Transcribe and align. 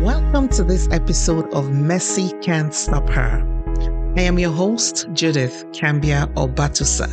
Welcome 0.00 0.48
to 0.56 0.64
this 0.64 0.88
episode 0.92 1.52
of 1.52 1.72
Messy 1.72 2.32
Can't 2.40 2.72
Stop 2.72 3.06
Her. 3.10 3.44
I 4.16 4.22
am 4.22 4.38
your 4.38 4.50
host, 4.50 5.06
Judith 5.12 5.62
Cambia 5.74 6.26
Obatusa, 6.36 7.06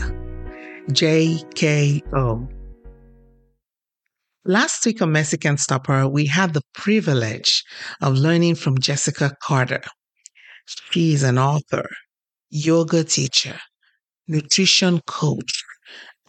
JKO. 0.91 2.49
Last 4.45 4.85
week 4.85 5.01
on 5.01 5.11
Messy 5.11 5.35
Can't 5.35 5.59
Stop 5.59 5.87
Her, 5.87 6.07
we 6.07 6.27
had 6.27 6.53
the 6.53 6.61
privilege 6.73 7.65
of 8.01 8.13
learning 8.13 8.55
from 8.55 8.79
Jessica 8.79 9.35
Carter. 9.43 9.81
She 10.65 11.11
is 11.11 11.23
an 11.23 11.37
author, 11.37 11.89
yoga 12.49 13.03
teacher, 13.03 13.59
nutrition 14.29 15.01
coach, 15.05 15.61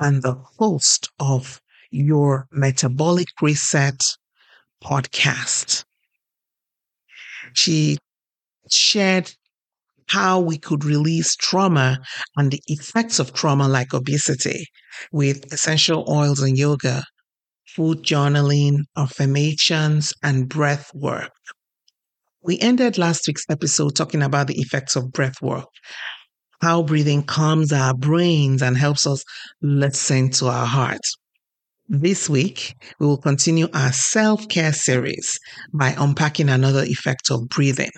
and 0.01 0.25
the 0.25 0.35
host 0.59 1.09
of 1.21 1.61
your 1.93 2.49
Metabolic 2.51 3.29
Reset 3.41 4.03
podcast. 4.83 5.85
She 7.55 7.99
shared 8.71 9.33
how 10.09 10.41
we 10.41 10.59
could 10.59 10.85
release 10.85 11.37
trauma 11.37 11.99
and 12.37 12.51
the 12.51 12.63
effects 12.67 13.19
of 13.19 13.33
trauma, 13.33 13.69
like 13.69 13.93
obesity, 13.93 14.67
with 15.13 15.53
essential 15.53 16.05
oils 16.09 16.41
and 16.41 16.57
yoga, 16.57 17.05
food 17.67 18.03
journaling, 18.03 18.85
affirmations, 18.97 20.15
and 20.23 20.49
breath 20.49 20.91
work. 20.95 21.33
We 22.43 22.59
ended 22.61 22.97
last 22.97 23.27
week's 23.27 23.45
episode 23.51 23.97
talking 23.97 24.23
about 24.23 24.47
the 24.47 24.59
effects 24.59 24.97
of 24.97 25.13
breath 25.13 25.43
work, 25.43 25.67
how 26.63 26.83
breathing 26.83 27.23
calms 27.23 27.73
our 27.73 27.95
brains 27.95 28.63
and 28.63 28.77
helps 28.77 29.07
us 29.07 29.23
listen 29.61 30.31
to 30.31 30.47
our 30.47 30.67
hearts. 30.67 31.15
This 31.91 32.29
week, 32.29 32.75
we 33.01 33.07
will 33.07 33.17
continue 33.17 33.67
our 33.73 33.93
self 33.93 34.47
care 34.49 34.75
series 34.75 35.41
by 35.73 35.95
unpacking 35.97 36.51
another 36.51 36.83
effect 36.83 37.31
of 37.31 37.49
breathing 37.49 37.93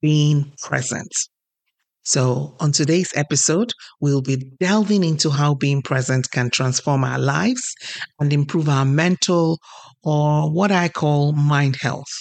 being 0.00 0.52
present. 0.62 1.12
So, 2.04 2.54
on 2.60 2.70
today's 2.70 3.12
episode, 3.16 3.72
we'll 4.00 4.22
be 4.22 4.52
delving 4.60 5.02
into 5.02 5.30
how 5.30 5.54
being 5.54 5.82
present 5.82 6.30
can 6.30 6.50
transform 6.50 7.02
our 7.02 7.18
lives 7.18 7.74
and 8.20 8.32
improve 8.32 8.68
our 8.68 8.84
mental 8.84 9.58
or 10.04 10.48
what 10.48 10.70
I 10.70 10.88
call 10.88 11.32
mind 11.32 11.78
health. 11.80 12.12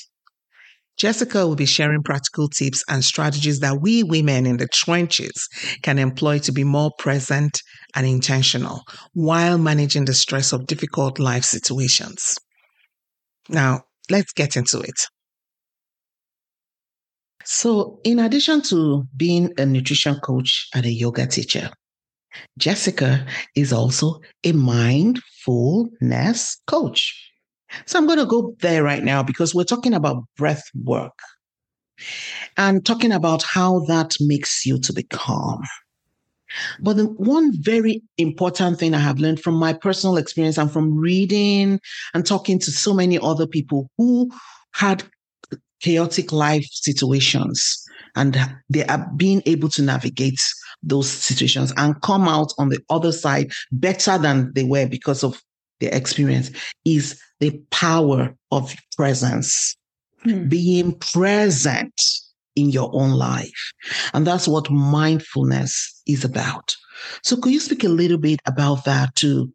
Jessica 0.97 1.47
will 1.47 1.55
be 1.55 1.67
sharing 1.67 2.01
practical 2.01 2.49
tips 2.49 2.83
and 2.89 3.05
strategies 3.05 3.59
that 3.59 3.79
we 3.79 4.01
women 4.01 4.47
in 4.47 4.57
the 4.57 4.67
trenches 4.67 5.47
can 5.83 5.99
employ 5.99 6.39
to 6.39 6.51
be 6.51 6.63
more 6.63 6.91
present 6.97 7.61
and 7.95 8.05
intentional 8.05 8.83
while 9.13 9.57
managing 9.57 10.05
the 10.05 10.13
stress 10.13 10.53
of 10.53 10.67
difficult 10.67 11.19
life 11.19 11.43
situations. 11.43 12.35
Now, 13.49 13.83
let's 14.09 14.33
get 14.33 14.55
into 14.55 14.79
it. 14.79 15.07
So, 17.45 17.99
in 18.03 18.19
addition 18.19 18.61
to 18.63 19.05
being 19.15 19.51
a 19.57 19.65
nutrition 19.65 20.19
coach 20.19 20.67
and 20.75 20.85
a 20.85 20.91
yoga 20.91 21.25
teacher, 21.25 21.71
Jessica 22.57 23.25
is 23.55 23.73
also 23.73 24.19
a 24.43 24.51
mindfulness 24.51 26.61
coach. 26.67 27.31
So 27.85 27.99
I'm 27.99 28.07
going 28.07 28.19
to 28.19 28.25
go 28.25 28.55
there 28.61 28.83
right 28.83 29.03
now 29.03 29.23
because 29.23 29.53
we're 29.53 29.63
talking 29.63 29.93
about 29.93 30.23
breath 30.37 30.63
work 30.83 31.17
and 32.57 32.85
talking 32.85 33.11
about 33.11 33.43
how 33.43 33.81
that 33.87 34.15
makes 34.19 34.65
you 34.65 34.79
to 34.79 34.93
be 34.93 35.03
calm. 35.03 35.61
But 36.79 36.97
the 36.97 37.05
one 37.05 37.51
very 37.61 38.01
important 38.17 38.79
thing 38.79 38.93
I 38.93 38.99
have 38.99 39.19
learned 39.19 39.41
from 39.41 39.55
my 39.55 39.73
personal 39.73 40.17
experience 40.17 40.57
and 40.57 40.71
from 40.71 40.97
reading 40.97 41.79
and 42.13 42.25
talking 42.25 42.59
to 42.59 42.71
so 42.71 42.93
many 42.93 43.19
other 43.19 43.47
people 43.47 43.89
who 43.97 44.31
had 44.73 45.03
chaotic 45.81 46.31
life 46.31 46.65
situations 46.71 47.85
and 48.15 48.37
they 48.69 48.85
are 48.85 49.09
being 49.15 49.41
able 49.45 49.69
to 49.69 49.81
navigate 49.81 50.39
those 50.83 51.09
situations 51.09 51.73
and 51.77 52.01
come 52.01 52.27
out 52.27 52.53
on 52.57 52.69
the 52.69 52.79
other 52.89 53.11
side 53.11 53.51
better 53.71 54.17
than 54.17 54.51
they 54.53 54.63
were 54.63 54.87
because 54.87 55.23
of 55.23 55.41
their 55.79 55.93
experience 55.93 56.51
is 56.85 57.19
the 57.39 57.61
power 57.71 58.35
of 58.51 58.75
presence, 58.97 59.77
hmm. 60.23 60.47
being 60.47 60.97
present 60.99 61.93
in 62.55 62.69
your 62.69 62.89
own 62.93 63.11
life. 63.11 63.71
And 64.13 64.25
that's 64.25 64.47
what 64.47 64.69
mindfulness 64.69 66.01
is 66.07 66.23
about. 66.23 66.75
So, 67.23 67.37
could 67.37 67.53
you 67.53 67.59
speak 67.59 67.83
a 67.83 67.89
little 67.89 68.17
bit 68.17 68.39
about 68.45 68.85
that 68.85 69.15
to 69.17 69.51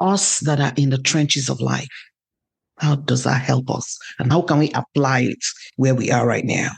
us 0.00 0.40
that 0.40 0.60
are 0.60 0.72
in 0.76 0.90
the 0.90 0.98
trenches 0.98 1.48
of 1.48 1.60
life? 1.60 1.88
How 2.78 2.96
does 2.96 3.24
that 3.24 3.42
help 3.42 3.70
us? 3.70 3.98
And 4.18 4.32
how 4.32 4.42
can 4.42 4.58
we 4.58 4.70
apply 4.72 5.20
it 5.20 5.44
where 5.76 5.94
we 5.94 6.10
are 6.10 6.26
right 6.26 6.44
now? 6.44 6.70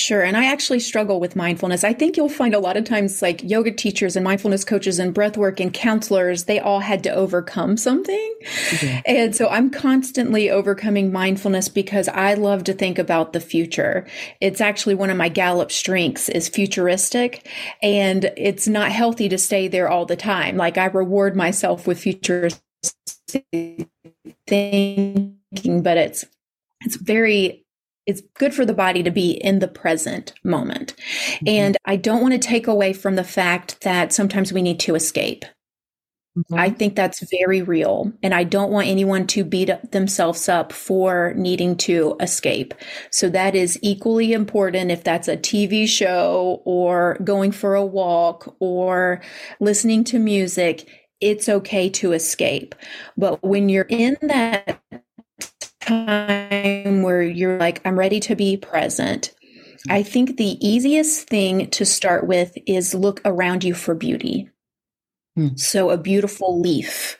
Sure. 0.00 0.22
And 0.22 0.36
I 0.36 0.46
actually 0.46 0.80
struggle 0.80 1.20
with 1.20 1.36
mindfulness. 1.36 1.84
I 1.84 1.92
think 1.92 2.16
you'll 2.16 2.30
find 2.30 2.54
a 2.54 2.58
lot 2.58 2.78
of 2.78 2.84
times 2.84 3.20
like 3.20 3.42
yoga 3.44 3.70
teachers 3.70 4.16
and 4.16 4.24
mindfulness 4.24 4.64
coaches 4.64 4.98
and 4.98 5.14
breathwork 5.14 5.60
and 5.60 5.72
counselors, 5.72 6.44
they 6.44 6.58
all 6.58 6.80
had 6.80 7.02
to 7.04 7.10
overcome 7.10 7.76
something. 7.76 8.34
Mm-hmm. 8.42 8.98
And 9.04 9.36
so 9.36 9.48
I'm 9.48 9.68
constantly 9.68 10.50
overcoming 10.50 11.12
mindfulness 11.12 11.68
because 11.68 12.08
I 12.08 12.32
love 12.34 12.64
to 12.64 12.72
think 12.72 12.98
about 12.98 13.34
the 13.34 13.40
future. 13.40 14.06
It's 14.40 14.62
actually 14.62 14.94
one 14.94 15.10
of 15.10 15.18
my 15.18 15.28
Gallup 15.28 15.70
strengths 15.70 16.30
is 16.30 16.48
futuristic 16.48 17.46
and 17.82 18.32
it's 18.36 18.66
not 18.66 18.90
healthy 18.90 19.28
to 19.28 19.36
stay 19.38 19.68
there 19.68 19.90
all 19.90 20.06
the 20.06 20.16
time. 20.16 20.56
Like 20.56 20.78
I 20.78 20.86
reward 20.86 21.36
myself 21.36 21.86
with 21.86 22.00
futuristic 22.00 22.62
thinking, 24.46 25.36
but 25.82 25.98
it's 25.98 26.24
it's 26.82 26.96
very 26.96 27.66
it's 28.06 28.22
good 28.34 28.54
for 28.54 28.64
the 28.64 28.74
body 28.74 29.02
to 29.02 29.10
be 29.10 29.32
in 29.32 29.58
the 29.58 29.68
present 29.68 30.32
moment. 30.42 30.94
Mm-hmm. 30.96 31.48
And 31.48 31.76
I 31.84 31.96
don't 31.96 32.22
want 32.22 32.32
to 32.32 32.38
take 32.38 32.66
away 32.66 32.92
from 32.92 33.16
the 33.16 33.24
fact 33.24 33.80
that 33.82 34.12
sometimes 34.12 34.52
we 34.52 34.62
need 34.62 34.80
to 34.80 34.94
escape. 34.94 35.44
Mm-hmm. 36.36 36.54
I 36.54 36.70
think 36.70 36.94
that's 36.94 37.28
very 37.28 37.60
real. 37.60 38.12
And 38.22 38.32
I 38.32 38.44
don't 38.44 38.70
want 38.70 38.86
anyone 38.86 39.26
to 39.28 39.44
beat 39.44 39.70
themselves 39.90 40.48
up 40.48 40.72
for 40.72 41.34
needing 41.34 41.76
to 41.78 42.16
escape. 42.20 42.72
So 43.10 43.28
that 43.30 43.54
is 43.54 43.78
equally 43.82 44.32
important 44.32 44.92
if 44.92 45.02
that's 45.02 45.28
a 45.28 45.36
TV 45.36 45.88
show 45.88 46.62
or 46.64 47.18
going 47.24 47.50
for 47.50 47.74
a 47.74 47.84
walk 47.84 48.54
or 48.60 49.20
listening 49.58 50.04
to 50.04 50.18
music. 50.18 50.88
It's 51.20 51.48
okay 51.48 51.90
to 51.90 52.12
escape. 52.12 52.74
But 53.16 53.42
when 53.42 53.68
you're 53.68 53.86
in 53.90 54.16
that 54.22 54.80
time 55.90 57.02
where 57.02 57.22
you're 57.22 57.58
like, 57.58 57.80
I'm 57.84 57.98
ready 57.98 58.20
to 58.20 58.36
be 58.36 58.56
present, 58.56 59.32
I 59.88 60.02
think 60.02 60.36
the 60.36 60.58
easiest 60.66 61.28
thing 61.28 61.70
to 61.70 61.84
start 61.84 62.26
with 62.26 62.56
is 62.66 62.94
look 62.94 63.20
around 63.24 63.64
you 63.64 63.74
for 63.74 63.94
beauty. 63.94 64.48
Hmm. 65.36 65.56
So, 65.56 65.90
a 65.90 65.98
beautiful 65.98 66.60
leaf. 66.60 67.18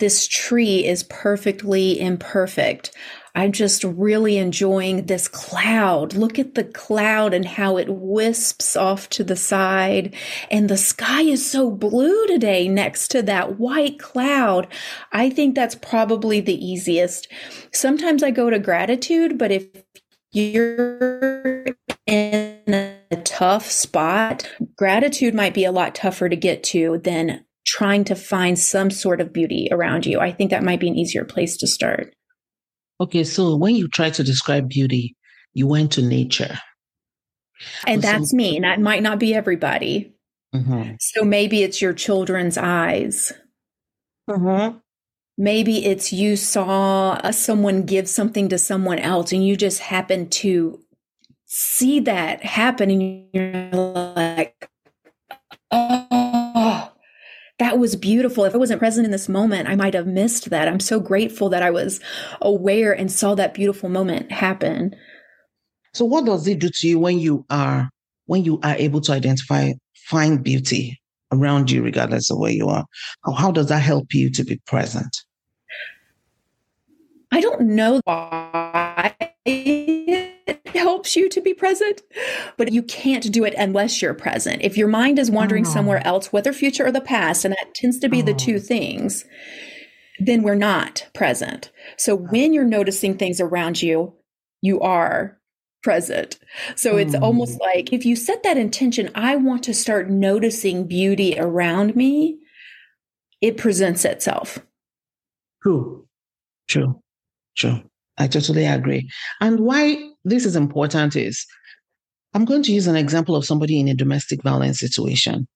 This 0.00 0.26
tree 0.26 0.84
is 0.84 1.04
perfectly 1.04 2.00
imperfect. 2.00 2.90
I'm 3.36 3.50
just 3.50 3.82
really 3.82 4.38
enjoying 4.38 5.06
this 5.06 5.26
cloud. 5.26 6.14
Look 6.14 6.38
at 6.38 6.54
the 6.54 6.62
cloud 6.62 7.34
and 7.34 7.44
how 7.44 7.76
it 7.78 7.88
wisps 7.88 8.76
off 8.76 9.08
to 9.10 9.24
the 9.24 9.34
side. 9.34 10.14
And 10.52 10.68
the 10.68 10.76
sky 10.76 11.22
is 11.22 11.50
so 11.50 11.70
blue 11.70 12.26
today 12.28 12.68
next 12.68 13.08
to 13.08 13.22
that 13.22 13.58
white 13.58 13.98
cloud. 13.98 14.68
I 15.10 15.30
think 15.30 15.54
that's 15.54 15.74
probably 15.74 16.40
the 16.40 16.64
easiest. 16.64 17.26
Sometimes 17.72 18.22
I 18.22 18.30
go 18.30 18.50
to 18.50 18.58
gratitude, 18.60 19.36
but 19.36 19.50
if 19.50 19.66
you're 20.32 21.64
in 22.06 22.62
a 22.68 23.16
tough 23.24 23.68
spot, 23.68 24.48
gratitude 24.76 25.34
might 25.34 25.54
be 25.54 25.64
a 25.64 25.72
lot 25.72 25.96
tougher 25.96 26.28
to 26.28 26.36
get 26.36 26.62
to 26.64 26.98
than 27.02 27.44
trying 27.66 28.04
to 28.04 28.14
find 28.14 28.58
some 28.58 28.90
sort 28.90 29.20
of 29.20 29.32
beauty 29.32 29.68
around 29.72 30.06
you. 30.06 30.20
I 30.20 30.30
think 30.30 30.50
that 30.50 30.62
might 30.62 30.80
be 30.80 30.88
an 30.88 30.96
easier 30.96 31.24
place 31.24 31.56
to 31.56 31.66
start. 31.66 32.14
Okay, 33.00 33.24
so 33.24 33.56
when 33.56 33.74
you 33.76 33.88
try 33.88 34.10
to 34.10 34.22
describe 34.22 34.68
beauty, 34.68 35.16
you 35.52 35.66
went 35.66 35.92
to 35.92 36.02
nature. 36.02 36.58
And 37.86 38.02
that's 38.02 38.32
me. 38.32 38.60
That 38.60 38.80
might 38.80 39.02
not 39.02 39.18
be 39.18 39.34
everybody. 39.34 40.14
Mm-hmm. 40.54 40.94
So 41.00 41.24
maybe 41.24 41.62
it's 41.62 41.82
your 41.82 41.92
children's 41.92 42.56
eyes. 42.56 43.32
Mm-hmm. 44.28 44.78
Maybe 45.36 45.84
it's 45.84 46.12
you 46.12 46.36
saw 46.36 47.18
a, 47.24 47.32
someone 47.32 47.82
give 47.82 48.08
something 48.08 48.48
to 48.50 48.58
someone 48.58 49.00
else 49.00 49.32
and 49.32 49.44
you 49.46 49.56
just 49.56 49.80
happened 49.80 50.30
to 50.32 50.80
see 51.46 52.00
that 52.00 52.44
happen 52.44 52.90
and 52.90 53.26
you're 53.32 53.70
like, 53.72 54.68
oh, 55.72 56.03
that 57.74 57.80
was 57.80 57.96
beautiful. 57.96 58.44
If 58.44 58.54
I 58.54 58.58
wasn't 58.58 58.78
present 58.78 59.04
in 59.04 59.10
this 59.10 59.28
moment, 59.28 59.68
I 59.68 59.74
might 59.74 59.94
have 59.94 60.06
missed 60.06 60.50
that. 60.50 60.68
I'm 60.68 60.78
so 60.78 61.00
grateful 61.00 61.48
that 61.48 61.64
I 61.64 61.72
was 61.72 61.98
aware 62.40 62.92
and 62.92 63.10
saw 63.10 63.34
that 63.34 63.52
beautiful 63.52 63.88
moment 63.88 64.30
happen. 64.30 64.94
So 65.92 66.04
what 66.04 66.24
does 66.24 66.46
it 66.46 66.60
do 66.60 66.70
to 66.72 66.88
you 66.88 67.00
when 67.00 67.18
you 67.18 67.44
are 67.50 67.90
when 68.26 68.44
you 68.44 68.60
are 68.62 68.76
able 68.76 69.00
to 69.00 69.12
identify 69.12 69.72
find 70.06 70.44
beauty 70.44 71.00
around 71.32 71.68
you 71.68 71.82
regardless 71.82 72.30
of 72.30 72.38
where 72.38 72.52
you 72.52 72.68
are? 72.68 72.84
How, 73.24 73.32
how 73.32 73.50
does 73.50 73.70
that 73.70 73.82
help 73.82 74.14
you 74.14 74.30
to 74.30 74.44
be 74.44 74.60
present? 74.68 75.24
I 77.32 77.40
don't 77.40 77.62
know 77.62 78.00
why 78.04 78.63
helps 81.04 81.16
you 81.16 81.28
to 81.28 81.40
be 81.42 81.52
present, 81.52 82.00
but 82.56 82.72
you 82.72 82.82
can't 82.82 83.30
do 83.30 83.44
it 83.44 83.52
unless 83.58 84.00
you're 84.00 84.14
present. 84.14 84.62
If 84.62 84.78
your 84.78 84.88
mind 84.88 85.18
is 85.18 85.30
wandering 85.30 85.66
oh. 85.66 85.70
somewhere 85.70 86.04
else, 86.06 86.32
whether 86.32 86.50
future 86.50 86.86
or 86.86 86.92
the 86.92 87.02
past, 87.02 87.44
and 87.44 87.52
that 87.52 87.74
tends 87.74 87.98
to 87.98 88.08
be 88.08 88.22
oh. 88.22 88.24
the 88.24 88.32
two 88.32 88.58
things, 88.58 89.26
then 90.18 90.42
we're 90.42 90.54
not 90.54 91.06
present. 91.12 91.70
So 91.98 92.14
when 92.14 92.54
you're 92.54 92.64
noticing 92.64 93.18
things 93.18 93.38
around 93.38 93.82
you, 93.82 94.14
you 94.62 94.80
are 94.80 95.38
present. 95.82 96.38
So 96.74 96.96
it's 96.96 97.14
mm. 97.14 97.20
almost 97.20 97.60
like 97.60 97.92
if 97.92 98.06
you 98.06 98.16
set 98.16 98.42
that 98.42 98.56
intention, 98.56 99.10
I 99.14 99.36
want 99.36 99.62
to 99.64 99.74
start 99.74 100.08
noticing 100.08 100.88
beauty 100.88 101.38
around 101.38 101.94
me, 101.94 102.38
it 103.42 103.58
presents 103.58 104.06
itself. 104.06 104.58
True, 105.62 106.06
true, 106.66 107.02
true. 107.58 107.82
I 108.16 108.26
totally 108.26 108.64
agree. 108.64 109.10
And 109.42 109.60
why 109.60 110.13
this 110.24 110.44
is 110.44 110.56
important 110.56 111.16
is 111.16 111.46
I'm 112.34 112.44
going 112.44 112.62
to 112.64 112.72
use 112.72 112.86
an 112.86 112.96
example 112.96 113.36
of 113.36 113.44
somebody 113.44 113.78
in 113.78 113.88
a 113.88 113.94
domestic 113.94 114.42
violence 114.42 114.80
situation. 114.80 115.46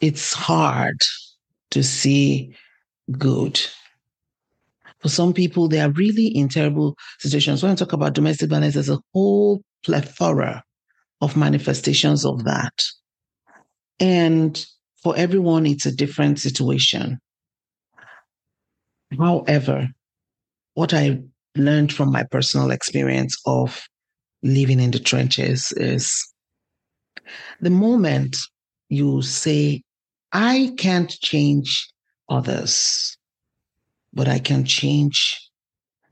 It's 0.00 0.32
hard 0.32 1.00
to 1.70 1.82
see 1.82 2.54
good 3.12 3.60
for 5.00 5.08
some 5.08 5.32
people, 5.32 5.68
they 5.68 5.80
are 5.80 5.90
really 5.90 6.26
in 6.26 6.48
terrible 6.48 6.96
situations. 7.18 7.62
When 7.62 7.72
I 7.72 7.74
talk 7.74 7.92
about 7.92 8.14
domestic 8.14 8.50
violence, 8.50 8.74
there's 8.74 8.88
a 8.88 9.00
whole 9.12 9.62
plethora 9.84 10.64
of 11.20 11.36
manifestations 11.36 12.24
of 12.24 12.44
that. 12.44 12.72
And 14.00 14.66
for 15.02 15.16
everyone, 15.16 15.66
it's 15.66 15.86
a 15.86 15.94
different 15.94 16.40
situation. 16.40 17.20
However, 19.16 19.90
what 20.74 20.92
I 20.92 21.22
learned 21.58 21.92
from 21.92 22.12
my 22.12 22.24
personal 22.24 22.70
experience 22.70 23.36
of 23.46 23.86
living 24.42 24.80
in 24.80 24.90
the 24.90 24.98
trenches 24.98 25.72
is 25.76 26.26
the 27.60 27.70
moment 27.70 28.36
you 28.88 29.22
say, 29.22 29.82
I 30.32 30.72
can't 30.78 31.10
change 31.10 31.88
others, 32.28 33.16
but 34.12 34.28
I 34.28 34.38
can 34.38 34.64
change. 34.64 35.40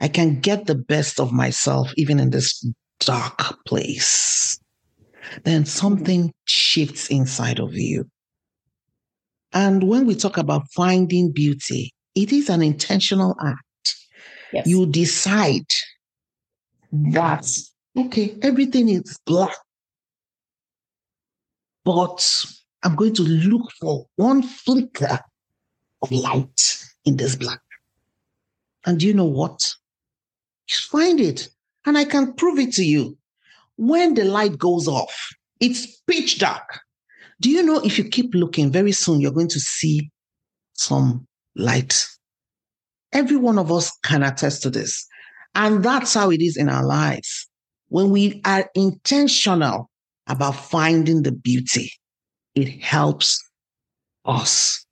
I 0.00 0.08
can 0.08 0.40
get 0.40 0.66
the 0.66 0.74
best 0.74 1.20
of 1.20 1.32
myself 1.32 1.92
even 1.96 2.18
in 2.18 2.30
this 2.30 2.66
dark 3.00 3.64
place. 3.66 4.58
Then 5.44 5.64
something 5.64 6.32
shifts 6.44 7.08
inside 7.08 7.58
of 7.58 7.74
you. 7.74 8.04
And 9.52 9.84
when 9.84 10.06
we 10.06 10.14
talk 10.14 10.36
about 10.36 10.66
finding 10.74 11.32
beauty, 11.32 11.92
it 12.14 12.32
is 12.32 12.48
an 12.48 12.62
intentional 12.62 13.36
act. 13.40 13.62
Yes. 14.54 14.66
You 14.68 14.86
decide 14.86 15.66
that, 16.92 17.46
okay, 17.98 18.36
everything 18.40 18.88
is 18.88 19.18
black, 19.26 19.56
but 21.84 22.46
I'm 22.84 22.94
going 22.94 23.14
to 23.14 23.22
look 23.22 23.70
for 23.80 24.06
one 24.14 24.42
flicker 24.42 25.18
of 26.02 26.12
light 26.12 26.84
in 27.04 27.16
this 27.16 27.34
black. 27.34 27.60
And 28.86 29.00
do 29.00 29.06
you 29.08 29.14
know 29.14 29.24
what? 29.24 29.58
Just 30.68 30.88
find 30.88 31.18
it. 31.18 31.48
And 31.84 31.98
I 31.98 32.04
can 32.04 32.34
prove 32.34 32.58
it 32.58 32.72
to 32.74 32.84
you. 32.84 33.18
When 33.76 34.14
the 34.14 34.24
light 34.24 34.56
goes 34.56 34.86
off, 34.86 35.14
it's 35.58 36.00
pitch 36.06 36.38
dark. 36.38 36.80
Do 37.40 37.50
you 37.50 37.62
know 37.62 37.80
if 37.80 37.98
you 37.98 38.04
keep 38.04 38.34
looking, 38.34 38.70
very 38.70 38.92
soon 38.92 39.20
you're 39.20 39.32
going 39.32 39.48
to 39.48 39.60
see 39.60 40.10
some 40.74 41.26
light? 41.56 42.06
Every 43.14 43.36
one 43.36 43.58
of 43.58 43.70
us 43.70 43.96
can 44.02 44.22
attest 44.22 44.62
to 44.62 44.70
this. 44.70 45.06
And 45.54 45.84
that's 45.84 46.14
how 46.14 46.30
it 46.30 46.42
is 46.42 46.56
in 46.56 46.68
our 46.68 46.84
lives. 46.84 47.48
When 47.88 48.10
we 48.10 48.40
are 48.44 48.68
intentional 48.74 49.88
about 50.26 50.56
finding 50.56 51.22
the 51.22 51.30
beauty, 51.30 51.92
it 52.54 52.68
helps 52.82 53.40
us. 54.24 54.84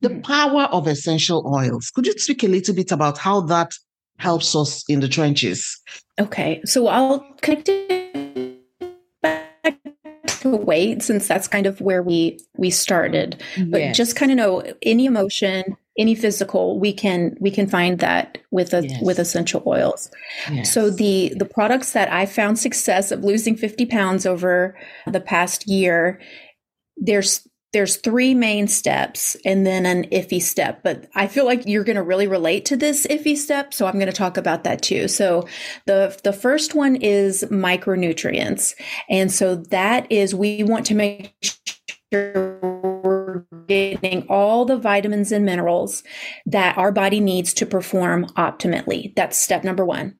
The 0.00 0.10
hmm. 0.10 0.20
power 0.20 0.62
of 0.64 0.86
essential 0.86 1.44
oils. 1.52 1.90
Could 1.90 2.06
you 2.06 2.12
speak 2.18 2.44
a 2.44 2.48
little 2.48 2.74
bit 2.74 2.92
about 2.92 3.18
how 3.18 3.40
that 3.42 3.72
helps 4.18 4.54
us 4.54 4.84
in 4.88 5.00
the 5.00 5.08
trenches? 5.08 5.80
Okay. 6.20 6.60
So 6.64 6.86
I'll 6.86 7.20
connect 7.42 7.68
it 7.68 8.60
back 9.22 9.76
to 10.26 10.50
weight 10.50 11.02
since 11.02 11.26
that's 11.26 11.48
kind 11.48 11.66
of 11.66 11.80
where 11.80 12.02
we 12.02 12.38
we 12.56 12.70
started. 12.70 13.42
But 13.66 13.92
just 13.94 14.16
kind 14.16 14.30
of 14.30 14.36
know 14.36 14.62
any 14.82 15.06
emotion, 15.06 15.75
any 15.98 16.14
physical, 16.14 16.78
we 16.78 16.92
can 16.92 17.36
we 17.40 17.50
can 17.50 17.66
find 17.66 17.98
that 18.00 18.38
with 18.50 18.74
a 18.74 18.86
yes. 18.86 19.02
with 19.02 19.18
essential 19.18 19.62
oils. 19.66 20.10
Yes. 20.50 20.72
So 20.72 20.90
the 20.90 21.32
the 21.36 21.44
products 21.44 21.92
that 21.92 22.12
I 22.12 22.26
found 22.26 22.58
success 22.58 23.10
of 23.10 23.24
losing 23.24 23.56
50 23.56 23.86
pounds 23.86 24.26
over 24.26 24.76
the 25.06 25.20
past 25.20 25.66
year, 25.66 26.20
there's 26.96 27.46
there's 27.72 27.96
three 27.96 28.34
main 28.34 28.68
steps 28.68 29.36
and 29.44 29.66
then 29.66 29.84
an 29.84 30.04
iffy 30.04 30.40
step, 30.40 30.82
but 30.82 31.10
I 31.14 31.26
feel 31.26 31.44
like 31.44 31.66
you're 31.66 31.84
going 31.84 31.96
to 31.96 32.02
really 32.02 32.26
relate 32.26 32.64
to 32.66 32.76
this 32.76 33.06
iffy 33.08 33.36
step, 33.36 33.74
so 33.74 33.86
I'm 33.86 33.94
going 33.94 34.06
to 34.06 34.12
talk 34.12 34.38
about 34.38 34.64
that 34.64 34.80
too. 34.80 35.08
So 35.08 35.46
the 35.84 36.18
the 36.24 36.32
first 36.32 36.74
one 36.74 36.96
is 36.96 37.44
micronutrients. 37.50 38.74
And 39.10 39.30
so 39.30 39.56
that 39.56 40.10
is 40.10 40.34
we 40.34 40.62
want 40.62 40.86
to 40.86 40.94
make 40.94 41.34
sure 42.12 42.75
getting 43.66 44.26
all 44.28 44.64
the 44.64 44.76
vitamins 44.76 45.32
and 45.32 45.44
minerals 45.44 46.02
that 46.46 46.76
our 46.78 46.92
body 46.92 47.20
needs 47.20 47.54
to 47.54 47.66
perform 47.66 48.26
optimally. 48.36 49.14
That's 49.14 49.36
step 49.38 49.64
number 49.64 49.84
1. 49.84 50.16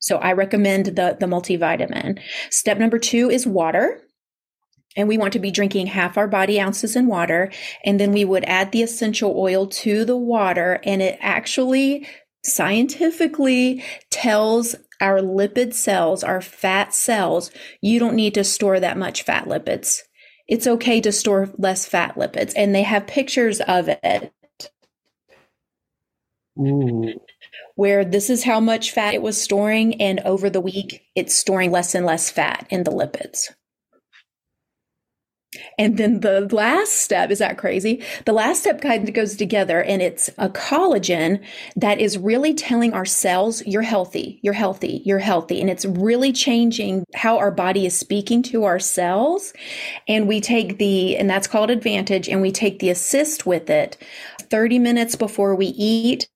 So 0.00 0.18
I 0.18 0.32
recommend 0.32 0.86
the 0.86 1.16
the 1.18 1.26
multivitamin. 1.26 2.20
Step 2.50 2.78
number 2.78 2.98
2 2.98 3.30
is 3.30 3.46
water 3.46 4.00
and 4.98 5.06
we 5.06 5.16
want 5.16 5.32
to 5.32 5.38
be 5.38 5.50
drinking 5.50 5.86
half 5.86 6.18
our 6.18 6.26
body 6.26 6.60
ounces 6.60 6.96
in 6.96 7.06
water. 7.06 7.50
And 7.84 8.00
then 8.00 8.12
we 8.12 8.24
would 8.24 8.44
add 8.44 8.72
the 8.72 8.82
essential 8.82 9.34
oil 9.38 9.66
to 9.68 10.04
the 10.04 10.16
water, 10.16 10.80
and 10.82 11.00
it 11.00 11.18
actually 11.20 12.06
scientifically 12.44 13.84
tells 14.10 14.74
our 15.00 15.20
lipid 15.20 15.72
cells, 15.74 16.24
our 16.24 16.40
fat 16.40 16.92
cells, 16.92 17.52
you 17.80 18.00
don't 18.00 18.16
need 18.16 18.34
to 18.34 18.42
store 18.42 18.80
that 18.80 18.98
much 18.98 19.22
fat 19.22 19.44
lipids. 19.44 20.00
It's 20.48 20.66
okay 20.66 21.00
to 21.02 21.12
store 21.12 21.50
less 21.58 21.86
fat 21.86 22.16
lipids. 22.16 22.52
And 22.56 22.74
they 22.74 22.82
have 22.82 23.06
pictures 23.06 23.60
of 23.60 23.88
it. 23.88 24.32
Ooh. 26.58 27.14
Where 27.76 28.04
this 28.04 28.30
is 28.30 28.44
how 28.44 28.58
much 28.60 28.90
fat 28.90 29.14
it 29.14 29.22
was 29.22 29.40
storing, 29.40 30.00
and 30.00 30.20
over 30.20 30.50
the 30.50 30.60
week, 30.60 31.04
it's 31.14 31.34
storing 31.34 31.70
less 31.70 31.94
and 31.94 32.04
less 32.04 32.30
fat 32.30 32.66
in 32.70 32.84
the 32.84 32.90
lipids. 32.90 33.54
And 35.78 35.96
then 35.96 36.20
the 36.20 36.46
last 36.52 36.92
step, 36.92 37.30
is 37.30 37.38
that 37.38 37.56
crazy? 37.56 38.02
The 38.26 38.34
last 38.34 38.60
step 38.60 38.82
kind 38.82 39.08
of 39.08 39.14
goes 39.14 39.34
together 39.34 39.82
and 39.82 40.02
it's 40.02 40.28
a 40.36 40.50
collagen 40.50 41.42
that 41.74 41.98
is 41.98 42.18
really 42.18 42.52
telling 42.52 42.92
our 42.92 43.06
cells, 43.06 43.64
you're 43.66 43.80
healthy, 43.80 44.40
you're 44.42 44.52
healthy, 44.52 45.00
you're 45.06 45.18
healthy. 45.18 45.60
And 45.60 45.70
it's 45.70 45.86
really 45.86 46.32
changing 46.32 47.04
how 47.14 47.38
our 47.38 47.50
body 47.50 47.86
is 47.86 47.98
speaking 47.98 48.42
to 48.44 48.64
our 48.64 48.78
cells. 48.78 49.54
And 50.06 50.28
we 50.28 50.40
take 50.40 50.76
the, 50.76 51.16
and 51.16 51.30
that's 51.30 51.46
called 51.46 51.70
advantage, 51.70 52.28
and 52.28 52.42
we 52.42 52.52
take 52.52 52.78
the 52.78 52.90
assist 52.90 53.46
with 53.46 53.70
it 53.70 53.96
30 54.50 54.78
minutes 54.78 55.16
before 55.16 55.54
we 55.54 55.68
eat. 55.68 56.28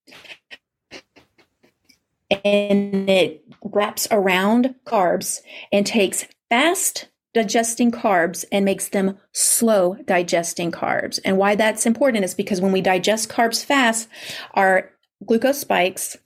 And 2.31 3.11
it 3.11 3.45
wraps 3.62 4.09
around 4.11 4.75
carbs 4.87 5.42
and 5.71 5.87
takes 5.87 6.25
fast 6.49 7.09
digesting 7.35 7.91
carbs 7.91 8.45
and 8.53 8.65
makes 8.65 8.89
them 8.89 9.19
slow 9.33 9.97
digesting 10.05 10.71
carbs. 10.71 11.19
And 11.25 11.39
why 11.39 11.55
that's 11.55 11.87
important 11.87 12.25
is 12.25 12.35
because 12.35 12.61
when 12.61 12.73
we 12.73 12.81
digest 12.81 13.29
carbs 13.29 13.65
fast, 13.65 14.09
our 14.55 14.91
glucose 15.25 15.59
spikes 15.59 16.17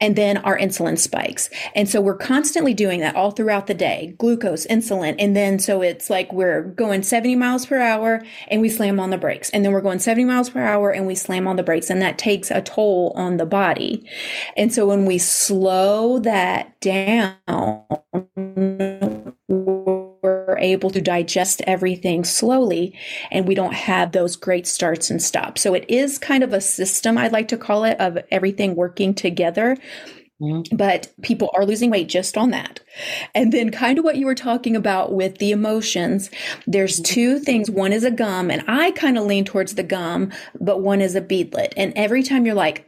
and 0.00 0.14
then 0.14 0.36
our 0.38 0.56
insulin 0.56 0.96
spikes. 0.98 1.50
And 1.74 1.88
so 1.88 2.00
we're 2.00 2.16
constantly 2.16 2.72
doing 2.72 3.00
that 3.00 3.16
all 3.16 3.32
throughout 3.32 3.66
the 3.66 3.74
day 3.74 4.14
glucose, 4.18 4.66
insulin. 4.66 5.16
And 5.18 5.34
then 5.34 5.58
so 5.58 5.82
it's 5.82 6.08
like 6.08 6.32
we're 6.32 6.62
going 6.62 7.02
70 7.02 7.34
miles 7.36 7.66
per 7.66 7.80
hour 7.80 8.22
and 8.48 8.60
we 8.60 8.68
slam 8.68 9.00
on 9.00 9.10
the 9.10 9.18
brakes. 9.18 9.50
And 9.50 9.64
then 9.64 9.72
we're 9.72 9.80
going 9.80 9.98
70 9.98 10.24
miles 10.24 10.50
per 10.50 10.60
hour 10.60 10.90
and 10.90 11.06
we 11.06 11.14
slam 11.14 11.48
on 11.48 11.56
the 11.56 11.62
brakes. 11.62 11.90
And 11.90 12.00
that 12.02 12.18
takes 12.18 12.50
a 12.50 12.62
toll 12.62 13.12
on 13.16 13.38
the 13.38 13.46
body. 13.46 14.08
And 14.56 14.72
so 14.72 14.86
when 14.86 15.04
we 15.04 15.18
slow 15.18 16.20
that 16.20 16.80
down, 16.80 17.34
we're 20.58 20.64
able 20.64 20.90
to 20.90 21.00
digest 21.00 21.62
everything 21.66 22.24
slowly 22.24 22.98
and 23.30 23.46
we 23.46 23.54
don't 23.54 23.74
have 23.74 24.12
those 24.12 24.36
great 24.36 24.66
starts 24.66 25.10
and 25.10 25.22
stops. 25.22 25.62
So 25.62 25.74
it 25.74 25.84
is 25.88 26.18
kind 26.18 26.42
of 26.42 26.52
a 26.52 26.60
system, 26.60 27.18
I'd 27.18 27.32
like 27.32 27.48
to 27.48 27.56
call 27.56 27.84
it, 27.84 27.98
of 28.00 28.18
everything 28.30 28.74
working 28.74 29.14
together. 29.14 29.76
Mm-hmm. 30.40 30.76
But 30.76 31.12
people 31.22 31.50
are 31.54 31.66
losing 31.66 31.90
weight 31.90 32.08
just 32.08 32.38
on 32.38 32.50
that. 32.50 32.78
And 33.34 33.52
then, 33.52 33.72
kind 33.72 33.98
of 33.98 34.04
what 34.04 34.14
you 34.14 34.24
were 34.24 34.36
talking 34.36 34.76
about 34.76 35.12
with 35.12 35.38
the 35.38 35.50
emotions, 35.50 36.30
there's 36.64 37.00
mm-hmm. 37.00 37.12
two 37.12 37.38
things. 37.40 37.68
One 37.68 37.92
is 37.92 38.04
a 38.04 38.10
gum, 38.12 38.48
and 38.48 38.62
I 38.68 38.92
kind 38.92 39.18
of 39.18 39.24
lean 39.24 39.44
towards 39.44 39.74
the 39.74 39.82
gum, 39.82 40.30
but 40.60 40.80
one 40.80 41.00
is 41.00 41.16
a 41.16 41.20
beadlet. 41.20 41.72
And 41.76 41.92
every 41.96 42.22
time 42.22 42.46
you're 42.46 42.54
like, 42.54 42.86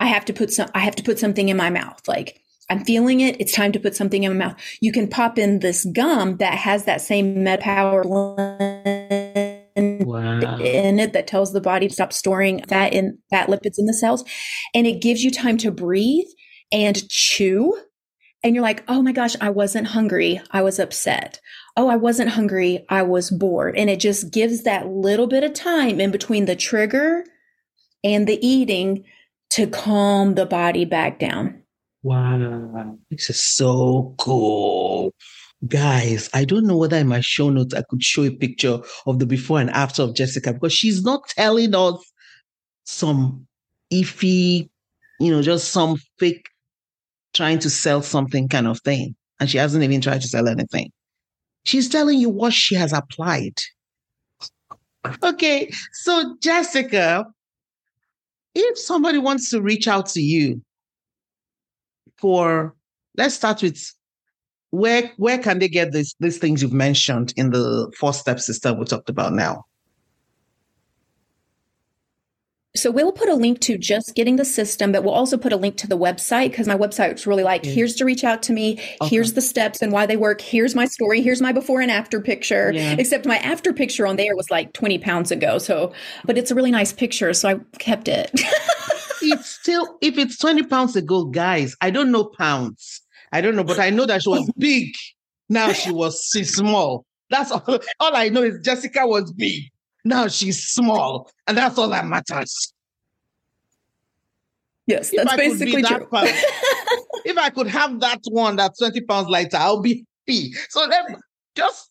I 0.00 0.06
have 0.06 0.24
to 0.24 0.32
put 0.32 0.50
some 0.50 0.70
I 0.74 0.78
have 0.78 0.96
to 0.96 1.02
put 1.02 1.18
something 1.18 1.50
in 1.50 1.56
my 1.58 1.68
mouth. 1.68 2.00
Like 2.08 2.40
I'm 2.68 2.84
feeling 2.84 3.20
it. 3.20 3.40
It's 3.40 3.54
time 3.54 3.72
to 3.72 3.80
put 3.80 3.94
something 3.94 4.24
in 4.24 4.36
my 4.36 4.46
mouth. 4.46 4.56
You 4.80 4.92
can 4.92 5.08
pop 5.08 5.38
in 5.38 5.60
this 5.60 5.84
gum 5.92 6.38
that 6.38 6.54
has 6.54 6.84
that 6.84 7.00
same 7.00 7.36
MetaPWR 7.36 8.04
wow. 10.04 10.58
in 10.58 10.98
it 10.98 11.12
that 11.12 11.26
tells 11.26 11.52
the 11.52 11.60
body 11.60 11.88
to 11.88 11.94
stop 11.94 12.12
storing 12.12 12.64
fat 12.64 12.92
in 12.92 13.18
fat 13.30 13.48
lipids 13.48 13.78
in 13.78 13.86
the 13.86 13.94
cells. 13.94 14.24
And 14.74 14.86
it 14.86 15.00
gives 15.00 15.22
you 15.22 15.30
time 15.30 15.58
to 15.58 15.70
breathe 15.70 16.26
and 16.72 17.08
chew. 17.08 17.80
And 18.42 18.54
you're 18.54 18.64
like, 18.64 18.84
oh 18.88 19.00
my 19.00 19.12
gosh, 19.12 19.36
I 19.40 19.50
wasn't 19.50 19.88
hungry. 19.88 20.40
I 20.50 20.62
was 20.62 20.78
upset. 20.78 21.40
Oh, 21.76 21.88
I 21.88 21.96
wasn't 21.96 22.30
hungry. 22.30 22.84
I 22.88 23.02
was 23.02 23.30
bored. 23.30 23.76
And 23.76 23.88
it 23.90 24.00
just 24.00 24.32
gives 24.32 24.62
that 24.64 24.88
little 24.88 25.26
bit 25.26 25.44
of 25.44 25.52
time 25.52 26.00
in 26.00 26.10
between 26.10 26.46
the 26.46 26.56
trigger 26.56 27.24
and 28.02 28.26
the 28.26 28.44
eating 28.46 29.04
to 29.50 29.66
calm 29.66 30.34
the 30.34 30.46
body 30.46 30.84
back 30.84 31.18
down. 31.18 31.62
Wow. 32.06 32.98
This 33.10 33.30
is 33.30 33.42
so 33.42 34.14
cool. 34.18 35.12
Guys, 35.66 36.30
I 36.32 36.44
don't 36.44 36.64
know 36.64 36.76
whether 36.76 36.96
in 36.96 37.08
my 37.08 37.18
show 37.18 37.50
notes 37.50 37.74
I 37.74 37.82
could 37.82 38.00
show 38.00 38.22
a 38.22 38.30
picture 38.30 38.78
of 39.06 39.18
the 39.18 39.26
before 39.26 39.58
and 39.58 39.70
after 39.70 40.04
of 40.04 40.14
Jessica 40.14 40.52
because 40.52 40.72
she's 40.72 41.02
not 41.02 41.26
telling 41.30 41.74
us 41.74 41.98
some 42.84 43.48
iffy, 43.92 44.68
you 45.18 45.32
know, 45.32 45.42
just 45.42 45.72
some 45.72 45.96
fake 46.20 46.46
trying 47.34 47.58
to 47.58 47.68
sell 47.68 48.02
something 48.02 48.46
kind 48.46 48.68
of 48.68 48.80
thing. 48.82 49.16
And 49.40 49.50
she 49.50 49.58
hasn't 49.58 49.82
even 49.82 50.00
tried 50.00 50.22
to 50.22 50.28
sell 50.28 50.46
anything. 50.46 50.92
She's 51.64 51.88
telling 51.88 52.20
you 52.20 52.28
what 52.28 52.52
she 52.52 52.76
has 52.76 52.92
applied. 52.92 53.58
Okay, 55.24 55.72
so 55.92 56.36
Jessica, 56.40 57.26
if 58.54 58.78
somebody 58.78 59.18
wants 59.18 59.50
to 59.50 59.60
reach 59.60 59.88
out 59.88 60.06
to 60.10 60.20
you 60.20 60.62
for, 62.18 62.74
let's 63.16 63.34
start 63.34 63.62
with 63.62 63.92
where 64.70 65.10
where 65.16 65.38
can 65.38 65.58
they 65.58 65.68
get 65.68 65.92
these 65.92 66.14
these 66.20 66.38
things 66.38 66.60
you've 66.60 66.72
mentioned 66.72 67.32
in 67.36 67.50
the 67.50 67.90
four 67.98 68.12
step 68.12 68.40
system 68.40 68.78
we 68.78 68.84
talked 68.84 69.08
about 69.08 69.32
now? 69.32 69.64
So 72.76 72.90
we'll 72.90 73.12
put 73.12 73.28
a 73.28 73.34
link 73.34 73.60
to 73.62 73.78
just 73.78 74.14
getting 74.14 74.36
the 74.36 74.44
system, 74.44 74.92
but 74.92 75.02
we'll 75.02 75.14
also 75.14 75.38
put 75.38 75.52
a 75.52 75.56
link 75.56 75.76
to 75.78 75.86
the 75.86 75.96
website 75.96 76.50
because 76.50 76.68
my 76.68 76.76
website 76.76 77.14
is 77.14 77.26
really 77.26 77.42
like, 77.42 77.64
here's 77.64 77.94
to 77.96 78.04
reach 78.04 78.22
out 78.22 78.42
to 78.44 78.52
me. 78.52 78.74
Okay. 79.00 79.08
Here's 79.08 79.32
the 79.32 79.40
steps 79.40 79.80
and 79.80 79.92
why 79.92 80.04
they 80.04 80.16
work. 80.16 80.40
Here's 80.40 80.74
my 80.74 80.84
story. 80.84 81.22
Here's 81.22 81.40
my 81.40 81.52
before 81.52 81.80
and 81.80 81.90
after 81.90 82.20
picture. 82.20 82.72
Yeah. 82.72 82.96
Except 82.98 83.24
my 83.24 83.38
after 83.38 83.72
picture 83.72 84.06
on 84.06 84.16
there 84.16 84.36
was 84.36 84.50
like 84.50 84.74
20 84.74 84.98
pounds 84.98 85.30
ago. 85.30 85.58
So, 85.58 85.92
but 86.24 86.36
it's 86.36 86.50
a 86.50 86.54
really 86.54 86.70
nice 86.70 86.92
picture. 86.92 87.32
So 87.32 87.48
I 87.48 87.78
kept 87.78 88.08
it. 88.08 88.30
it's 89.26 89.48
still, 89.48 89.98
if 90.00 90.18
it's 90.18 90.38
20 90.38 90.64
pounds 90.64 90.96
ago, 90.96 91.24
guys, 91.24 91.76
I 91.80 91.90
don't 91.90 92.10
know 92.10 92.24
pounds. 92.24 93.02
I 93.32 93.40
don't 93.40 93.56
know, 93.56 93.64
but 93.64 93.78
I 93.78 93.90
know 93.90 94.06
that 94.06 94.22
she 94.22 94.28
was 94.28 94.50
big. 94.58 94.94
Now 95.48 95.72
she 95.72 95.92
was 95.92 96.30
she's 96.32 96.54
small. 96.54 97.04
That's 97.30 97.50
all. 97.50 97.62
All 98.00 98.16
I 98.16 98.28
know 98.28 98.42
is 98.42 98.60
Jessica 98.64 99.06
was 99.06 99.32
big. 99.32 99.64
Now 100.04 100.28
she's 100.28 100.62
small, 100.68 101.30
and 101.46 101.56
that's 101.56 101.76
all 101.78 101.88
that 101.88 102.06
matters. 102.06 102.72
Yes, 104.86 105.12
that's 105.14 105.36
basically 105.36 105.82
true. 105.82 106.08
If 107.24 107.36
I 107.38 107.50
could 107.50 107.66
have 107.66 107.98
that 108.00 108.20
one 108.28 108.54
that's 108.54 108.78
20 108.78 109.00
pounds 109.00 109.28
lighter, 109.28 109.56
I'll 109.56 109.80
be 109.80 110.04
happy. 110.26 110.52
So 110.68 110.86
let 110.86 111.10
me 111.10 111.16
just 111.56 111.90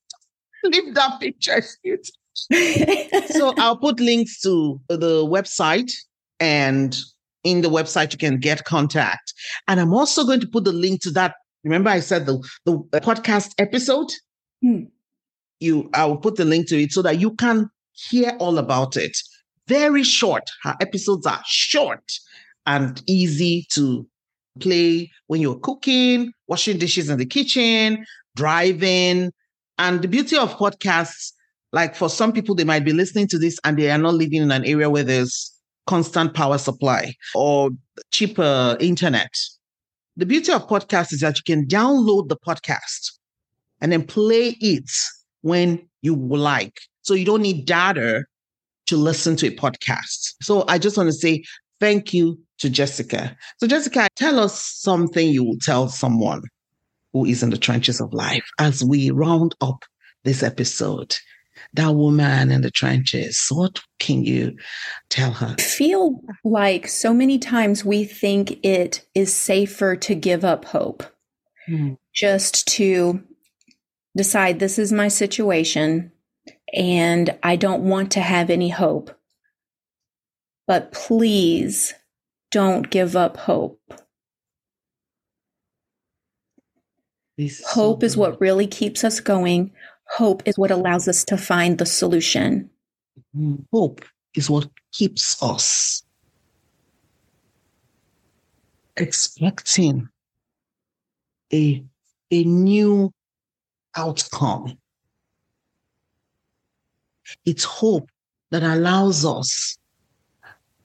leave 0.63 0.93
that 0.95 1.19
picture. 1.19 1.61
so 3.27 3.53
I'll 3.57 3.77
put 3.77 3.99
links 3.99 4.39
to 4.41 4.79
the 4.87 5.25
website 5.25 5.91
and 6.39 6.97
in 7.45 7.61
the 7.61 7.69
website 7.69 8.11
you 8.11 8.17
can 8.17 8.37
get 8.39 8.65
contact. 8.65 9.33
And 9.69 9.79
I'm 9.79 9.93
also 9.93 10.25
going 10.25 10.41
to 10.41 10.47
put 10.47 10.65
the 10.65 10.73
link 10.73 11.01
to 11.03 11.11
that. 11.11 11.35
Remember, 11.63 11.89
I 11.89 12.01
said 12.01 12.25
the, 12.25 12.37
the 12.65 12.77
podcast 12.95 13.53
episode? 13.57 14.07
Hmm. 14.61 14.83
You 15.61 15.89
I 15.93 16.05
will 16.05 16.17
put 16.17 16.35
the 16.35 16.43
link 16.43 16.67
to 16.67 16.81
it 16.81 16.91
so 16.91 17.01
that 17.03 17.19
you 17.19 17.33
can 17.35 17.69
hear 17.93 18.35
all 18.39 18.57
about 18.57 18.97
it. 18.97 19.17
Very 19.67 20.03
short. 20.03 20.43
Her 20.63 20.75
episodes 20.81 21.25
are 21.25 21.41
short 21.45 22.11
and 22.65 23.01
easy 23.07 23.65
to 23.71 24.05
play 24.59 25.11
when 25.27 25.39
you're 25.39 25.59
cooking, 25.59 26.33
washing 26.47 26.77
dishes 26.77 27.09
in 27.09 27.17
the 27.17 27.25
kitchen, 27.25 28.05
driving. 28.35 29.31
And 29.77 30.01
the 30.01 30.07
beauty 30.07 30.37
of 30.37 30.55
podcasts, 30.57 31.31
like 31.71 31.95
for 31.95 32.09
some 32.09 32.33
people, 32.33 32.53
they 32.53 32.63
might 32.63 32.85
be 32.85 32.93
listening 32.93 33.27
to 33.29 33.37
this 33.37 33.57
and 33.63 33.77
they 33.77 33.89
are 33.91 33.97
not 33.97 34.13
living 34.13 34.41
in 34.41 34.51
an 34.51 34.65
area 34.65 34.89
where 34.89 35.03
there's 35.03 35.54
constant 35.87 36.33
power 36.33 36.57
supply 36.57 37.13
or 37.33 37.69
cheaper 38.11 38.77
internet. 38.79 39.33
The 40.17 40.25
beauty 40.25 40.51
of 40.51 40.67
podcasts 40.67 41.13
is 41.13 41.19
that 41.21 41.37
you 41.37 41.43
can 41.45 41.67
download 41.67 42.29
the 42.29 42.37
podcast 42.37 43.11
and 43.81 43.91
then 43.91 44.05
play 44.05 44.55
it 44.61 44.89
when 45.41 45.87
you 46.01 46.15
like. 46.15 46.79
So 47.01 47.13
you 47.13 47.25
don't 47.25 47.41
need 47.41 47.65
data 47.65 48.25
to 48.87 48.97
listen 48.97 49.35
to 49.37 49.47
a 49.47 49.51
podcast. 49.55 50.35
So 50.41 50.65
I 50.67 50.77
just 50.77 50.97
want 50.97 51.07
to 51.07 51.13
say 51.13 51.43
thank 51.79 52.13
you 52.13 52.39
to 52.59 52.69
Jessica. 52.69 53.35
So, 53.57 53.67
Jessica, 53.67 54.07
tell 54.15 54.39
us 54.39 54.59
something 54.61 55.29
you 55.29 55.43
will 55.43 55.57
tell 55.61 55.89
someone 55.89 56.41
who 57.13 57.25
is 57.25 57.43
in 57.43 57.49
the 57.49 57.57
trenches 57.57 57.99
of 58.01 58.13
life 58.13 58.45
as 58.59 58.83
we 58.83 59.11
round 59.11 59.55
up 59.61 59.83
this 60.23 60.43
episode 60.43 61.15
that 61.73 61.95
woman 61.95 62.51
in 62.51 62.61
the 62.61 62.71
trenches. 62.71 63.45
What 63.49 63.79
can 63.99 64.23
you 64.23 64.55
tell 65.09 65.31
her? 65.31 65.55
I 65.57 65.61
feel 65.61 66.21
like 66.43 66.87
so 66.87 67.13
many 67.13 67.39
times 67.39 67.83
we 67.83 68.03
think 68.05 68.63
it 68.65 69.05
is 69.13 69.33
safer 69.33 69.95
to 69.97 70.15
give 70.15 70.45
up 70.45 70.65
hope, 70.65 71.03
hmm. 71.65 71.93
just 72.13 72.67
to 72.69 73.23
decide 74.15 74.59
this 74.59 74.79
is 74.79 74.91
my 74.91 75.07
situation 75.07 76.11
and 76.73 77.37
I 77.43 77.55
don't 77.55 77.83
want 77.83 78.11
to 78.13 78.21
have 78.21 78.49
any 78.49 78.69
hope. 78.69 79.11
But 80.67 80.91
please 80.91 81.93
don't 82.51 82.89
give 82.89 83.15
up 83.15 83.37
hope. 83.37 83.79
Hope 87.67 88.03
is 88.03 88.15
what 88.15 88.39
really 88.39 88.65
keeps 88.65 89.03
us 89.03 89.19
going. 89.19 89.71
Hope 90.09 90.43
is 90.45 90.57
what 90.57 90.71
allows 90.71 91.07
us 91.07 91.23
to 91.25 91.37
find 91.37 91.77
the 91.77 91.85
solution. 91.85 92.69
Hmm, 93.33 93.55
hope 93.71 94.05
is 94.33 94.49
what 94.49 94.67
keeps 94.91 95.41
us 95.41 96.03
expecting 98.97 100.07
a, 101.51 101.83
a 102.31 102.43
new 102.43 103.11
outcome. 103.95 104.77
It's 107.45 107.63
hope 107.63 108.09
that 108.51 108.63
allows 108.63 109.25
us 109.25 109.77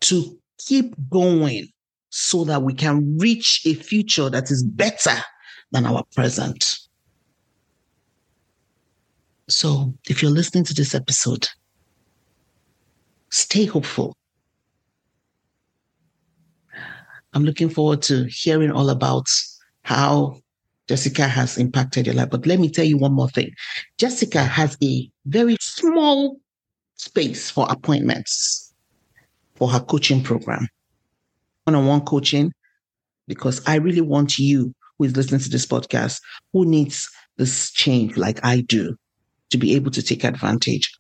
to 0.01 0.39
keep 0.59 0.95
going 1.09 1.69
so 2.11 2.45
that 2.45 2.63
we 2.63 2.75
can 2.75 3.19
reach 3.19 3.63
a 3.65 3.75
future 3.75 4.29
that 4.31 4.51
is 4.51 4.65
better 4.65 5.17
than 5.71 5.87
our 5.87 6.05
present. 6.15 6.79
So 9.51 9.93
if 10.09 10.23
you're 10.23 10.31
listening 10.31 10.65
to 10.65 10.75
this 10.75 10.95
episode, 10.95 11.49
stay 13.31 13.65
hopeful. 13.65 14.17
I'm 17.33 17.45
looking 17.45 17.69
forward 17.69 18.03
to 18.03 18.27
hearing 18.29 18.71
all 18.71 18.91
about 18.91 19.27
how 19.83 20.41
Jessica 20.89 21.27
has 21.29 21.59
impacted 21.59 22.07
your 22.07 22.15
life. 22.15 22.31
But 22.31 22.47
let 22.47 22.59
me 22.59 22.71
tell 22.71 22.85
you 22.85 22.99
one 22.99 23.13
more 23.13 23.29
thing. 23.29 23.51
Jessica 23.99 24.43
has 24.43 24.77
a 24.83 25.09
very 25.27 25.57
small 25.61 26.39
space 26.95 27.51
for 27.51 27.67
appointments 27.71 28.73
for 29.55 29.69
her 29.69 29.81
coaching 29.81 30.23
program, 30.23 30.69
one 31.65 31.75
on 31.75 31.87
one 31.87 32.01
coaching, 32.01 32.53
because 33.29 33.63
I 33.67 33.77
really 33.77 34.01
want 34.01 34.39
you 34.39 34.75
who 34.99 35.05
is 35.05 35.17
listening 35.17 35.41
to 35.41 35.49
this 35.49 35.67
podcast, 35.67 36.21
who 36.53 36.65
needs 36.67 37.09
this 37.37 37.71
change 37.71 38.17
like 38.17 38.45
I 38.45 38.63
do, 38.63 38.97
to 39.51 39.59
be 39.59 39.75
able 39.75 39.91
to 39.91 40.03
take 40.03 40.25
advantage 40.25 40.91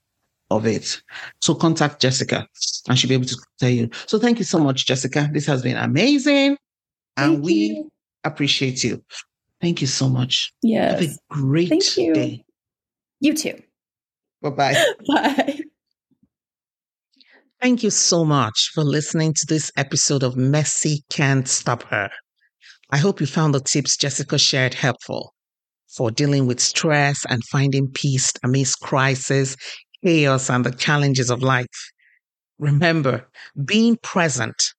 of 0.51 0.67
it. 0.67 1.01
So 1.41 1.55
contact 1.55 2.01
Jessica 2.01 2.47
and 2.89 2.99
she'll 2.99 3.09
be 3.09 3.15
able 3.15 3.27
to 3.27 3.37
tell 3.59 3.71
you. 3.71 3.89
So 4.07 4.19
thank 4.19 4.39
you 4.39 4.45
so 4.45 4.59
much, 4.59 4.87
Jessica. 4.87 5.29
This 5.33 5.47
has 5.47 5.63
been 5.63 5.77
amazing. 5.77 6.57
And 7.17 7.35
thank 7.35 7.45
we 7.45 7.55
you. 7.55 7.91
appreciate 8.25 8.83
you. 8.85 9.03
Thank 9.61 9.81
you 9.81 9.87
so 9.87 10.09
much. 10.09 10.53
Yes. 10.63 11.01
Have 11.01 11.11
a 11.11 11.15
great 11.29 11.69
thank 11.69 11.97
you. 11.97 12.15
day. 12.15 12.45
You 13.21 13.35
too. 13.35 13.61
Bye-bye. 14.43 14.75
Bye. 15.09 15.61
Thank 17.61 17.83
you 17.83 17.91
so 17.91 18.25
much 18.25 18.71
for 18.73 18.83
listening 18.83 19.35
to 19.35 19.47
this 19.47 19.71
episode 19.77 20.23
of 20.23 20.35
Messy 20.35 21.05
Can't 21.11 21.47
Stop 21.47 21.83
Her. 21.85 22.09
I 22.91 22.97
hope 22.97 23.21
you 23.21 23.27
found 23.27 23.55
the 23.55 23.61
tips 23.61 23.99
Jessica 23.99 24.39
shared 24.39 24.73
helpful 24.73 25.35
for 25.97 26.11
dealing 26.11 26.47
with 26.47 26.61
stress 26.61 27.25
and 27.29 27.43
finding 27.45 27.89
peace 27.89 28.33
amidst 28.43 28.81
crisis, 28.81 29.57
chaos, 30.05 30.51
and 30.51 30.65
the 30.65 30.71
challenges 30.73 31.31
of 31.31 31.43
life. 31.43 31.67
Remember, 32.59 33.29
being 33.65 33.97
present 34.03 34.75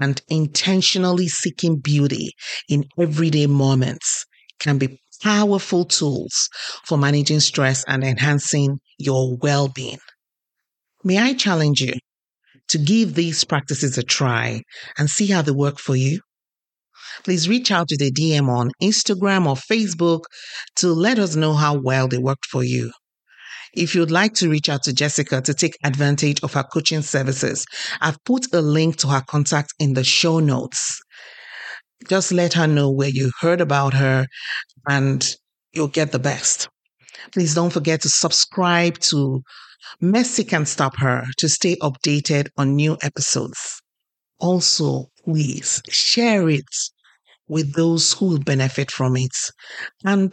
and 0.00 0.20
intentionally 0.28 1.28
seeking 1.28 1.78
beauty 1.78 2.32
in 2.68 2.84
everyday 2.98 3.46
moments 3.46 4.24
can 4.58 4.78
be 4.78 5.00
powerful 5.22 5.84
tools 5.84 6.48
for 6.84 6.98
managing 6.98 7.40
stress 7.40 7.84
and 7.88 8.04
enhancing 8.04 8.78
your 8.98 9.36
well 9.36 9.68
being. 9.68 9.98
May 11.02 11.18
I 11.18 11.34
challenge 11.34 11.80
you 11.80 11.94
to 12.68 12.78
give 12.78 13.14
these 13.14 13.44
practices 13.44 13.98
a 13.98 14.02
try 14.02 14.62
and 14.98 15.10
see 15.10 15.26
how 15.26 15.42
they 15.42 15.52
work 15.52 15.78
for 15.78 15.96
you? 15.96 16.20
Please 17.22 17.48
reach 17.48 17.70
out 17.70 17.88
to 17.88 17.96
the 17.96 18.10
DM 18.10 18.48
on 18.48 18.70
Instagram 18.82 19.46
or 19.46 19.54
Facebook 19.54 20.24
to 20.76 20.88
let 20.88 21.18
us 21.18 21.36
know 21.36 21.54
how 21.54 21.78
well 21.78 22.08
they 22.08 22.18
worked 22.18 22.46
for 22.46 22.64
you. 22.64 22.90
If 23.72 23.94
you'd 23.94 24.10
like 24.10 24.34
to 24.34 24.48
reach 24.48 24.68
out 24.68 24.84
to 24.84 24.92
Jessica 24.92 25.40
to 25.42 25.52
take 25.52 25.76
advantage 25.84 26.40
of 26.42 26.52
her 26.54 26.62
coaching 26.62 27.02
services, 27.02 27.66
I've 28.00 28.22
put 28.24 28.52
a 28.54 28.60
link 28.60 28.96
to 28.98 29.08
her 29.08 29.22
contact 29.26 29.74
in 29.78 29.94
the 29.94 30.04
show 30.04 30.38
notes. 30.38 31.00
Just 32.08 32.32
let 32.32 32.54
her 32.54 32.66
know 32.66 32.90
where 32.90 33.08
you 33.08 33.32
heard 33.40 33.60
about 33.60 33.94
her 33.94 34.26
and 34.88 35.26
you'll 35.72 35.88
get 35.88 36.12
the 36.12 36.18
best. 36.18 36.68
Please 37.32 37.54
don't 37.54 37.72
forget 37.72 38.02
to 38.02 38.08
subscribe 38.08 38.98
to 38.98 39.42
Messy 40.00 40.44
Can 40.44 40.66
Stop 40.66 40.96
Her 40.98 41.24
to 41.38 41.48
stay 41.48 41.76
updated 41.76 42.48
on 42.56 42.76
new 42.76 42.96
episodes. 43.02 43.80
Also, 44.38 45.06
please 45.24 45.82
share 45.88 46.48
it 46.48 46.64
with 47.48 47.74
those 47.74 48.12
who 48.12 48.26
will 48.26 48.38
benefit 48.38 48.90
from 48.90 49.16
it. 49.16 49.36
And 50.04 50.32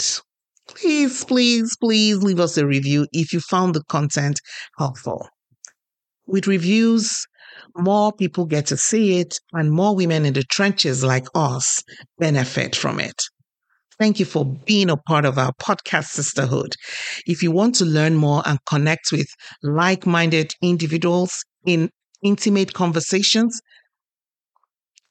please, 0.67 1.23
please, 1.23 1.75
please 1.77 2.17
leave 2.17 2.39
us 2.39 2.57
a 2.57 2.65
review 2.65 3.07
if 3.11 3.33
you 3.33 3.39
found 3.39 3.75
the 3.75 3.83
content 3.89 4.39
helpful. 4.77 5.27
With 6.27 6.47
reviews, 6.47 7.25
more 7.77 8.13
people 8.13 8.45
get 8.45 8.67
to 8.67 8.77
see 8.77 9.19
it, 9.19 9.37
and 9.53 9.71
more 9.71 9.95
women 9.95 10.25
in 10.25 10.33
the 10.33 10.43
trenches 10.43 11.03
like 11.03 11.27
us 11.35 11.83
benefit 12.17 12.75
from 12.75 12.99
it. 12.99 13.21
Thank 13.99 14.19
you 14.19 14.25
for 14.25 14.45
being 14.65 14.89
a 14.89 14.97
part 14.97 15.25
of 15.25 15.37
our 15.37 15.51
podcast 15.61 16.05
sisterhood. 16.05 16.73
If 17.27 17.43
you 17.43 17.51
want 17.51 17.75
to 17.75 17.85
learn 17.85 18.15
more 18.15 18.41
and 18.45 18.57
connect 18.67 19.11
with 19.11 19.27
like 19.61 20.07
minded 20.07 20.53
individuals 20.61 21.43
in 21.65 21.89
intimate 22.23 22.73
conversations, 22.73 23.59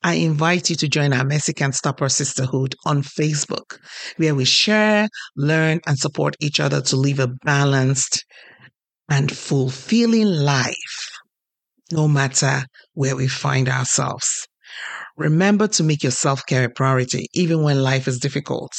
I 0.02 0.14
invite 0.14 0.70
you 0.70 0.76
to 0.76 0.88
join 0.88 1.12
our 1.12 1.24
Messy 1.24 1.52
Can't 1.52 1.74
Stop 1.74 2.00
Her 2.00 2.08
Sisterhood 2.08 2.74
on 2.86 3.02
Facebook, 3.02 3.78
where 4.16 4.34
we 4.34 4.46
share, 4.46 5.08
learn, 5.36 5.80
and 5.86 5.98
support 5.98 6.36
each 6.40 6.58
other 6.58 6.80
to 6.82 6.96
live 6.96 7.18
a 7.18 7.28
balanced 7.44 8.24
and 9.10 9.30
fulfilling 9.30 10.26
life, 10.26 11.10
no 11.92 12.08
matter 12.08 12.64
where 12.94 13.14
we 13.14 13.28
find 13.28 13.68
ourselves. 13.68 14.46
Remember 15.18 15.68
to 15.68 15.82
make 15.82 16.02
your 16.02 16.12
self 16.12 16.46
care 16.46 16.64
a 16.64 16.70
priority, 16.70 17.26
even 17.34 17.62
when 17.62 17.82
life 17.82 18.08
is 18.08 18.18
difficult. 18.18 18.72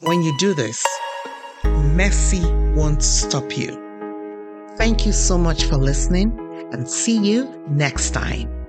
When 0.00 0.22
you 0.22 0.36
do 0.38 0.54
this, 0.54 0.84
mercy 1.64 2.42
won't 2.74 3.04
stop 3.04 3.56
you. 3.56 3.78
Thank 4.76 5.06
you 5.06 5.12
so 5.12 5.38
much 5.38 5.64
for 5.64 5.76
listening 5.76 6.36
and 6.72 6.88
see 6.88 7.18
you 7.18 7.64
next 7.68 8.10
time. 8.10 8.59